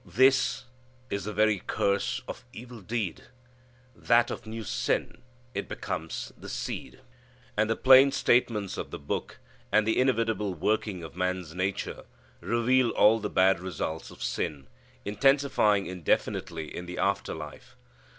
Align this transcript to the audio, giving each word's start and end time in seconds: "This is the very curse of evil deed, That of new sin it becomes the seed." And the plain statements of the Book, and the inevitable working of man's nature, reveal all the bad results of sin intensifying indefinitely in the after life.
"This 0.03 0.63
is 1.11 1.25
the 1.25 1.31
very 1.33 1.59
curse 1.67 2.23
of 2.27 2.43
evil 2.53 2.81
deed, 2.81 3.25
That 3.95 4.31
of 4.31 4.47
new 4.47 4.63
sin 4.63 5.21
it 5.53 5.67
becomes 5.69 6.33
the 6.35 6.49
seed." 6.49 7.01
And 7.55 7.69
the 7.69 7.75
plain 7.75 8.11
statements 8.11 8.79
of 8.79 8.89
the 8.89 8.97
Book, 8.97 9.37
and 9.71 9.85
the 9.85 9.99
inevitable 9.99 10.55
working 10.55 11.03
of 11.03 11.15
man's 11.15 11.53
nature, 11.53 12.05
reveal 12.39 12.89
all 12.89 13.19
the 13.19 13.29
bad 13.29 13.59
results 13.59 14.09
of 14.09 14.23
sin 14.23 14.65
intensifying 15.05 15.85
indefinitely 15.85 16.75
in 16.75 16.87
the 16.87 16.97
after 16.97 17.35
life. 17.35 17.75